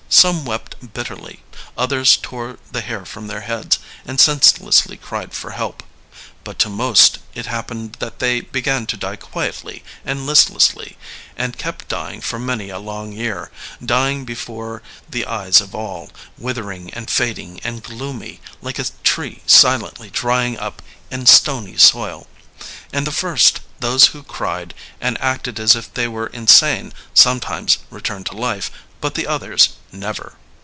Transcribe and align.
Some 0.13 0.43
wept 0.43 0.93
bitterly; 0.93 1.41
others 1.77 2.17
tore 2.17 2.59
the 2.69 2.81
hair 2.81 3.05
from 3.05 3.27
their 3.27 3.41
heads 3.41 3.79
and 4.05 4.19
senselessly 4.19 4.97
cried 4.97 5.33
for 5.33 5.51
help. 5.51 5.83
But 6.43 6.59
to 6.59 6.69
most 6.69 7.19
it 7.33 7.45
happened 7.45 7.93
that 7.99 8.19
they 8.19 8.41
began 8.41 8.85
to 8.87 8.97
die 8.97 9.15
quietly 9.15 9.85
and 10.05 10.27
listlessly, 10.27 10.97
and 11.37 11.57
kept 11.57 11.87
dying 11.87 12.19
for 12.19 12.37
many 12.39 12.69
a 12.69 12.77
long 12.77 13.13
year, 13.13 13.51
dying 13.83 14.25
before 14.25 14.83
the 15.09 15.25
eyes 15.25 15.61
of 15.61 15.73
all, 15.73 16.09
withering 16.37 16.93
and 16.93 17.09
fading 17.09 17.61
and 17.63 17.81
gloomy, 17.81 18.41
like 18.61 18.79
a 18.79 18.85
tree 19.05 19.41
silently 19.47 20.09
drying 20.09 20.59
up 20.59 20.81
in 21.09 21.25
stony 21.25 21.77
soil. 21.77 22.27
And 22.91 23.07
the 23.07 23.11
first, 23.13 23.61
those 23.79 24.07
who 24.07 24.23
cried 24.23 24.73
and 24.99 25.19
acted 25.21 25.57
as 25.57 25.73
if 25.73 25.91
they 25.93 26.07
were 26.09 26.27
insane, 26.27 26.93
sometimes 27.13 27.77
returned 27.89 28.25
to 28.27 28.35
life, 28.37 28.69
but 28.99 29.15
the 29.15 29.25
others, 29.25 29.69
never.'' 29.91 30.35